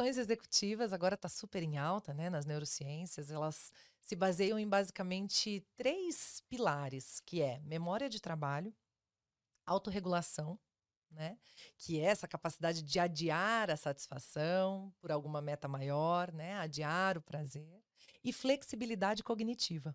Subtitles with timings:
[0.00, 3.30] funções executivas agora está super em alta, né, nas neurociências.
[3.30, 8.74] Elas se baseiam em basicamente três pilares, que é memória de trabalho,
[9.66, 10.58] autorregulação,
[11.10, 11.36] né,
[11.76, 17.22] que é essa capacidade de adiar a satisfação por alguma meta maior, né, adiar o
[17.22, 17.82] prazer,
[18.24, 19.94] e flexibilidade cognitiva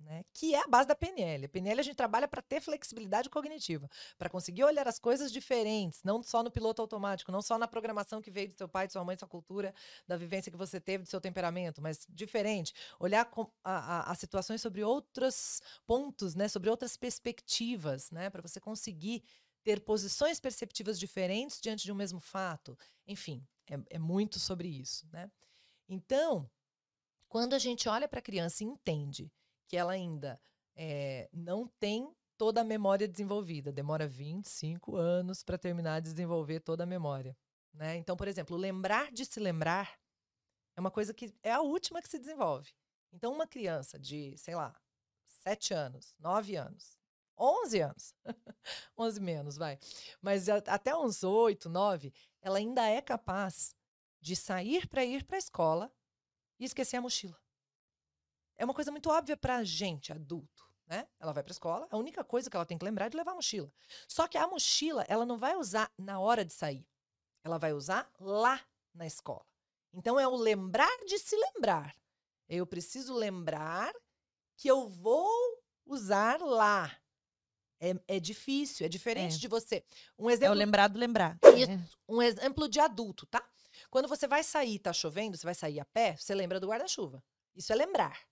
[0.00, 0.24] né?
[0.32, 1.46] Que é a base da PNL.
[1.46, 6.02] A PNL a gente trabalha para ter flexibilidade cognitiva, para conseguir olhar as coisas diferentes,
[6.02, 8.92] não só no piloto automático, não só na programação que veio do seu pai, de
[8.92, 9.74] sua mãe, de sua cultura,
[10.06, 12.72] da vivência que você teve, do seu temperamento, mas diferente.
[12.98, 13.28] Olhar
[13.64, 16.48] as situações sobre outros pontos, né?
[16.48, 18.30] Sobre outras perspectivas, né?
[18.30, 19.22] Para você conseguir
[19.64, 22.78] ter posições perceptivas diferentes diante de um mesmo fato.
[23.06, 25.30] Enfim, é, é muito sobre isso, né?
[25.88, 26.48] Então,
[27.28, 29.30] quando a gente olha para a criança e entende
[29.68, 30.40] que ela ainda
[30.74, 33.70] é, não tem toda a memória desenvolvida.
[33.70, 37.36] Demora 25 anos para terminar de desenvolver toda a memória.
[37.74, 37.96] Né?
[37.96, 39.98] Então, por exemplo, lembrar de se lembrar
[40.76, 42.72] é uma coisa que é a última que se desenvolve.
[43.12, 44.74] Então, uma criança de, sei lá,
[45.42, 46.96] 7 anos, 9 anos,
[47.36, 48.14] 11 anos,
[48.96, 49.78] 11 menos, vai,
[50.20, 53.74] mas até uns 8, 9, ela ainda é capaz
[54.20, 55.92] de sair para ir para a escola
[56.58, 57.38] e esquecer a mochila
[58.58, 60.66] é uma coisa muito óbvia para a gente, adulto.
[60.86, 61.06] Né?
[61.20, 63.16] Ela vai para a escola, a única coisa que ela tem que lembrar é de
[63.16, 63.70] levar a mochila.
[64.06, 66.86] Só que a mochila, ela não vai usar na hora de sair.
[67.44, 68.60] Ela vai usar lá
[68.94, 69.44] na escola.
[69.92, 71.94] Então é o lembrar de se lembrar.
[72.48, 73.94] Eu preciso lembrar
[74.56, 75.30] que eu vou
[75.86, 76.90] usar lá.
[77.80, 79.38] É, é difícil, é diferente é.
[79.38, 79.84] de você.
[80.18, 80.48] Um exemplo.
[80.48, 81.38] É o lembrar do lembrar.
[81.54, 81.80] Isso, é.
[82.08, 83.46] um exemplo de adulto, tá?
[83.90, 87.22] Quando você vai sair, tá chovendo, você vai sair a pé, você lembra do guarda-chuva.
[87.54, 88.27] Isso é lembrar.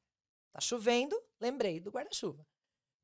[0.56, 2.42] Tá chovendo, lembrei do guarda-chuva.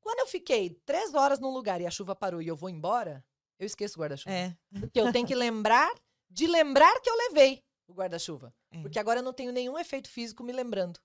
[0.01, 3.23] Quando eu fiquei três horas num lugar e a chuva parou e eu vou embora,
[3.59, 4.33] eu esqueço o guarda-chuva.
[4.33, 4.57] É.
[4.79, 5.93] Porque eu tenho que lembrar
[6.27, 8.51] de lembrar que eu levei o guarda-chuva.
[8.71, 8.81] É.
[8.81, 10.99] Porque agora eu não tenho nenhum efeito físico me lembrando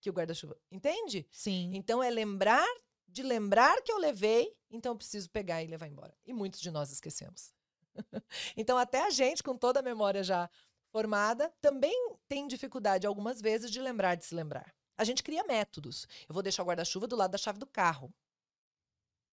[0.00, 0.58] que o guarda-chuva.
[0.68, 1.28] Entende?
[1.30, 1.70] Sim.
[1.72, 2.66] Então é lembrar
[3.06, 6.12] de lembrar que eu levei, então eu preciso pegar e levar embora.
[6.26, 7.54] E muitos de nós esquecemos.
[8.56, 10.50] então até a gente, com toda a memória já
[10.90, 11.94] formada, também
[12.26, 14.74] tem dificuldade algumas vezes de lembrar de se lembrar.
[14.96, 16.06] A gente cria métodos.
[16.28, 18.12] Eu vou deixar o guarda-chuva do lado da chave do carro.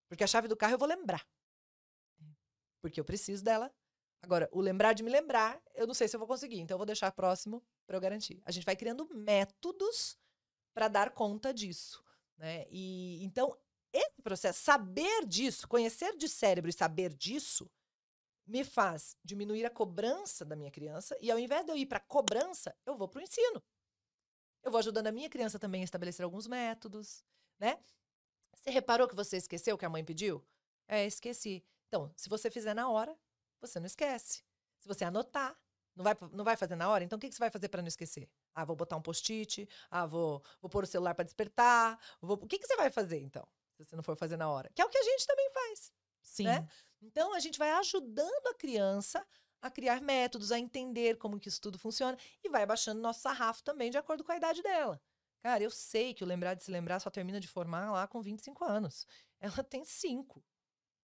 [0.10, 1.26] Porque a chave do carro eu vou lembrar.
[2.82, 3.74] Porque eu preciso dela.
[4.22, 6.60] Agora, o lembrar de me lembrar, eu não sei se eu vou conseguir.
[6.60, 8.42] Então, eu vou deixar próximo para eu garantir.
[8.46, 10.18] A gente vai criando métodos
[10.74, 12.04] para dar conta disso.
[12.38, 12.66] Né?
[12.70, 13.58] E então,
[13.94, 17.70] esse processo, saber disso, conhecer de cérebro e saber disso,
[18.46, 21.18] me faz diminuir a cobrança da minha criança.
[21.22, 23.64] E ao invés de eu ir para a cobrança, eu vou para o ensino.
[24.64, 27.24] Eu vou ajudando a minha criança também a estabelecer alguns métodos,
[27.60, 27.80] né?
[28.54, 30.44] Você reparou que você esqueceu o que a mãe pediu?
[30.88, 31.64] É, esqueci.
[31.88, 33.18] Então, se você fizer na hora,
[33.60, 34.44] você não esquece.
[34.80, 35.58] Se você anotar,
[35.96, 37.04] não vai, não vai fazer na hora?
[37.04, 38.30] Então, o que, que você vai fazer para não esquecer?
[38.54, 39.68] Ah, vou botar um post-it.
[39.90, 42.00] Ah, vou, vou pôr o celular para despertar.
[42.22, 42.38] Vou...
[42.38, 43.48] O que, que você vai fazer, então?
[43.76, 44.70] Se você não for fazer na hora.
[44.74, 45.92] Que é o que a gente também faz.
[46.22, 46.46] Sim.
[46.46, 46.68] Né?
[47.02, 49.26] Então, a gente vai ajudando a criança
[49.62, 53.64] a criar métodos, a entender como que isso tudo funciona e vai baixando nosso sarrafo
[53.64, 55.02] também de acordo com a idade dela.
[55.42, 58.22] Cara, eu sei que o lembrar de se lembrar só termina de formar lá com
[58.22, 59.08] 25 anos.
[59.40, 60.44] Ela tem 5.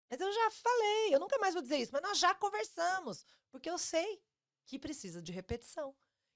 [0.09, 3.69] Mas eu já falei, eu nunca mais vou dizer isso, mas nós já conversamos, porque
[3.69, 4.22] eu sei
[4.66, 5.94] que precisa de repetição,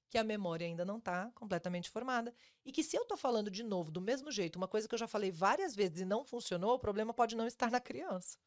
[0.10, 2.34] que a memória ainda não está completamente formada
[2.66, 5.00] e que se eu estou falando de novo do mesmo jeito, uma coisa que eu
[5.00, 8.38] já falei várias vezes e não funcionou, o problema pode não estar na criança.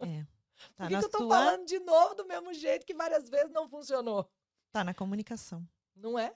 [0.00, 0.26] É.
[0.76, 1.36] Tá Por que, que eu tô tua...
[1.36, 4.30] falando de novo do mesmo jeito que várias vezes não funcionou?
[4.72, 5.66] Tá na comunicação.
[5.94, 6.30] Não é?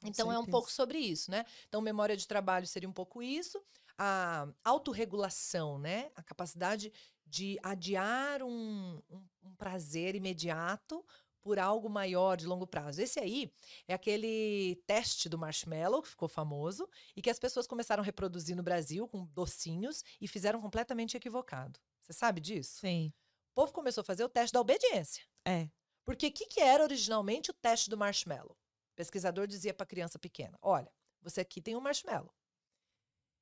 [0.00, 0.34] Com então certeza.
[0.34, 1.44] é um pouco sobre isso, né?
[1.68, 3.62] Então, memória de trabalho seria um pouco isso.
[3.96, 6.10] A autorregulação, né?
[6.16, 6.92] A capacidade
[7.24, 11.04] de adiar um, um, um prazer imediato
[11.42, 13.02] por algo maior de longo prazo.
[13.02, 13.52] Esse aí
[13.86, 18.56] é aquele teste do marshmallow que ficou famoso e que as pessoas começaram a reproduzir
[18.56, 21.80] no Brasil com docinhos e fizeram completamente equivocado.
[22.00, 22.80] Você sabe disso?
[22.80, 23.12] Sim.
[23.52, 25.22] O povo começou a fazer o teste da obediência.
[25.44, 25.68] É.
[26.06, 28.56] Porque o que, que era originalmente o teste do marshmallow?
[28.92, 30.90] O pesquisador dizia para a criança pequena: Olha,
[31.20, 32.34] você aqui tem um marshmallow.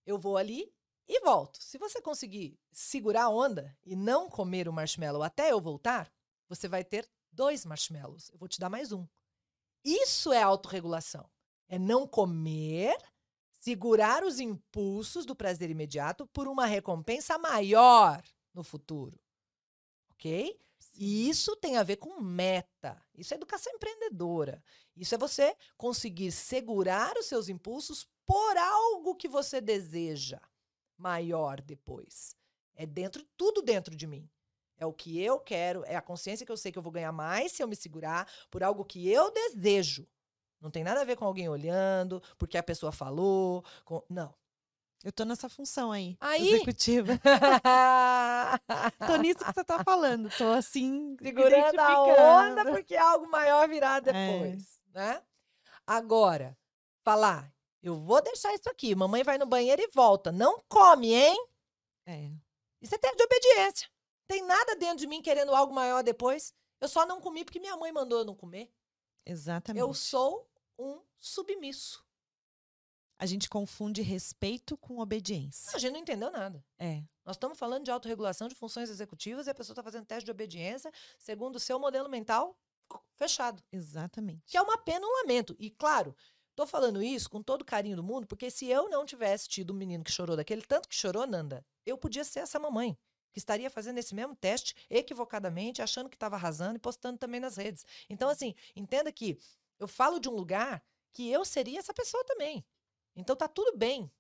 [0.05, 0.75] Eu vou ali
[1.07, 1.62] e volto.
[1.62, 6.12] Se você conseguir segurar a onda e não comer o marshmallow até eu voltar,
[6.49, 8.31] você vai ter dois marshmallows.
[8.31, 9.07] Eu vou te dar mais um.
[9.85, 11.31] Isso é autorregulação.
[11.69, 12.99] É não comer,
[13.61, 18.21] segurar os impulsos do prazer imediato por uma recompensa maior
[18.53, 19.20] no futuro
[20.21, 20.61] ok?
[20.99, 23.03] E isso tem a ver com meta.
[23.17, 24.63] Isso é educação empreendedora.
[24.95, 30.39] Isso é você conseguir segurar os seus impulsos por algo que você deseja
[30.99, 32.37] maior depois.
[32.75, 34.29] É dentro, tudo dentro de mim.
[34.77, 37.13] É o que eu quero, é a consciência que eu sei que eu vou ganhar
[37.13, 40.07] mais se eu me segurar por algo que eu desejo.
[40.61, 43.65] Não tem nada a ver com alguém olhando, porque a pessoa falou.
[43.85, 44.03] Com...
[44.09, 44.35] Não.
[45.02, 47.12] Eu tô nessa função aí, Aí- executiva.
[49.06, 50.29] tô nisso que você tá falando.
[50.37, 55.23] Tô assim, Segurando a onda porque algo maior virá depois, né?
[55.87, 56.56] Agora,
[57.02, 57.50] falar,
[57.82, 60.31] eu vou deixar isso aqui, mamãe vai no banheiro e volta.
[60.31, 61.47] Não come, hein?
[62.06, 62.31] É,
[62.82, 63.88] Isso é teste de obediência.
[64.29, 66.52] Tem nada dentro de mim querendo algo maior depois.
[66.81, 68.70] Eu só não comi porque minha mãe mandou eu não comer.
[69.25, 69.81] exatamente.
[69.81, 70.47] Eu sou
[70.79, 72.05] um submisso.
[73.21, 75.77] A gente confunde respeito com obediência.
[75.77, 76.65] A gente não entendeu nada.
[76.79, 80.25] É, Nós estamos falando de autorregulação de funções executivas e a pessoa está fazendo teste
[80.25, 82.59] de obediência segundo o seu modelo mental
[83.13, 83.63] fechado.
[83.71, 84.43] exatamente.
[84.47, 85.55] Que é uma pena, um lamento.
[85.59, 86.17] E, claro,
[86.57, 89.75] tô falando isso com todo o carinho do mundo, porque se eu não tivesse tido
[89.75, 92.97] um menino que chorou daquele tanto que chorou, Nanda, eu podia ser essa mamãe.
[93.35, 97.59] Que estaria fazendo esse mesmo teste equivocadamente, achando que estava arrasando e postando também nas
[97.59, 97.85] redes.
[98.09, 99.39] Então, assim, entenda que
[99.79, 100.83] eu falo de um lugar
[101.13, 102.65] que eu seria essa pessoa também.
[103.21, 104.11] Então tá tudo bem.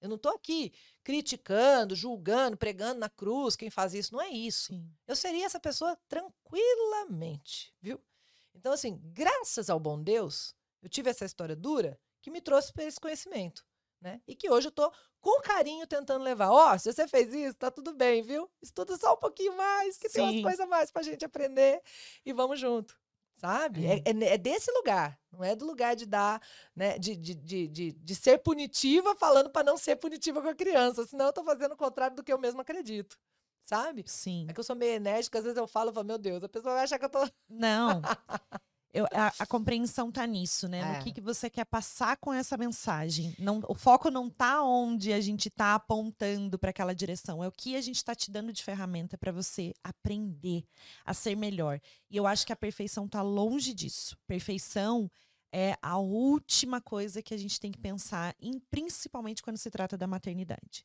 [0.00, 0.72] Eu não tô aqui
[1.02, 4.12] criticando, julgando, pregando na cruz quem faz isso.
[4.12, 4.90] Não é isso Sim.
[5.06, 8.00] eu seria essa pessoa tranquilamente, viu?
[8.54, 12.84] Então, assim, graças ao bom Deus, eu tive essa história dura que me trouxe para
[12.84, 13.64] esse conhecimento,
[14.00, 14.20] né?
[14.26, 16.50] E que hoje eu tô com carinho tentando levar.
[16.50, 18.50] Ó, se você fez isso, tá tudo bem, viu?
[18.62, 20.30] Estuda só um pouquinho mais, que tem Sim.
[20.30, 21.82] umas coisas a mais pra gente aprender
[22.24, 22.98] e vamos junto.
[23.36, 23.86] Sabe?
[23.86, 26.40] É, é- é desse lugar, não é do lugar de dar,
[26.74, 26.98] né?
[26.98, 31.04] De, de, de, de, de ser punitiva falando para não ser punitiva com a criança,
[31.06, 33.18] senão eu tô fazendo o contrário do que eu mesmo acredito.
[33.62, 34.04] Sabe?
[34.06, 34.46] Sim.
[34.48, 36.48] É que eu sou meio enérgica, às vezes eu falo e falo, meu Deus, a
[36.48, 37.28] pessoa vai achar que eu tô.
[37.48, 38.00] Não.
[38.96, 40.78] Eu- a, a compreensão tá nisso, né?
[40.80, 40.96] É.
[40.98, 43.34] No que, que você quer passar com essa mensagem.
[43.38, 47.42] Não, o foco não tá onde a gente tá apontando para aquela direção.
[47.42, 50.64] É o que a gente tá te dando de ferramenta para você aprender
[51.04, 51.80] a ser melhor.
[52.10, 54.16] E eu acho que a perfeição tá longe disso.
[54.26, 55.10] Perfeição
[55.52, 59.96] é a última coisa que a gente tem que pensar, em, principalmente quando se trata
[59.96, 60.84] da maternidade.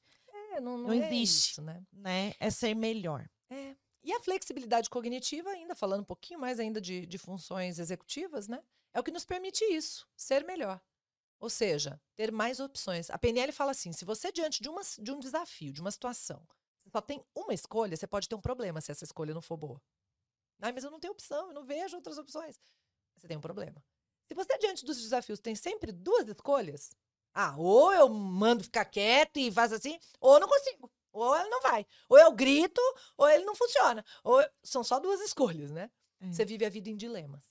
[0.54, 1.52] É, não, Não é existe.
[1.52, 1.81] isso, né?
[1.94, 2.34] Né?
[2.40, 3.25] É ser melhor.
[3.50, 3.75] É.
[4.03, 8.63] E a flexibilidade cognitiva, ainda falando um pouquinho mais ainda de, de funções executivas, né?
[8.94, 10.81] É o que nos permite isso, ser melhor.
[11.39, 13.09] Ou seja, ter mais opções.
[13.09, 16.45] A PNL fala assim: se você, diante de, uma, de um desafio, de uma situação,
[16.92, 19.81] só tem uma escolha, você pode ter um problema se essa escolha não for boa.
[20.62, 22.59] Ai, mas eu não tenho opção, eu não vejo outras opções.
[23.18, 23.83] Você tem um problema.
[24.27, 26.92] Se você, diante dos desafios, tem sempre duas escolhas,
[27.33, 30.92] ah, ou eu mando ficar quieto e faz assim, ou eu não consigo.
[31.12, 31.86] Ou ele não vai.
[32.10, 32.81] Ou eu grito,
[33.18, 34.04] ou ele não funciona.
[34.24, 35.92] Ou eu- São só duas escolhas, né?
[36.19, 36.31] É.
[36.31, 37.44] Você vive a vida em dilemas.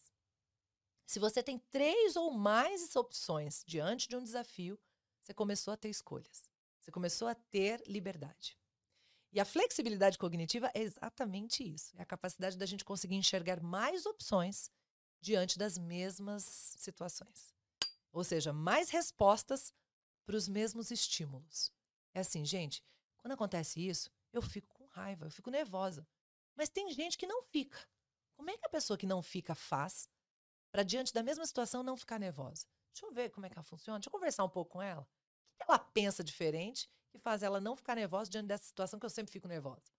[1.07, 4.79] Se você tem três ou mais opções diante de um desafio,
[5.21, 6.49] você começou a ter escolhas.
[6.81, 8.57] Você começou a ter liberdade.
[9.33, 11.93] E a flexibilidade cognitiva é exatamente isso.
[11.97, 14.71] É a capacidade da gente conseguir enxergar mais opções
[15.21, 16.45] diante das mesmas
[16.79, 17.55] situações.
[18.13, 19.73] Ou seja, mais respostas
[20.25, 21.73] para os mesmos estímulos.
[22.15, 22.83] É assim, gente,
[23.21, 26.07] quando acontece isso, eu fico com raiva, eu fico nervosa.
[26.57, 27.79] Mas tem gente que não fica.
[28.37, 30.09] Como é que a pessoa que não fica faz
[30.73, 32.67] para diante da mesma situação não ficar nervosa?
[32.93, 35.03] Deixa eu ver como é que ela funciona, deixa eu conversar um pouco com ela.
[35.03, 39.07] O que ela pensa diferente que faz ela não ficar nervosa diante dessa situação que
[39.07, 39.91] eu sempre fico nervosa?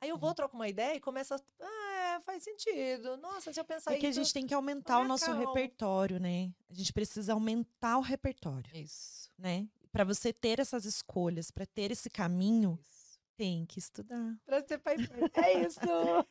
[0.00, 0.34] Aí eu vou, Uhum.
[0.34, 3.16] troco uma ideia e começa, a, ah, é, faz sentido.
[3.18, 5.40] Nossa, se eu pensar É que a isso- gente tem que aumentar o nosso calma.
[5.46, 6.52] repertório, né?
[6.68, 9.30] A gente precisa aumentar o repertório, Isso.
[9.38, 9.68] né?
[9.92, 13.18] Para você ter essas escolhas, para ter esse caminho, Isso.
[13.36, 14.34] tem que estudar.
[14.46, 14.96] Pra ser pai.
[15.34, 15.80] É isso.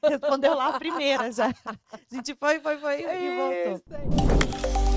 [0.03, 1.49] Respondeu lá a primeira já.
[1.65, 3.51] A gente foi, foi, foi e voltou.
[3.53, 4.90] É isso.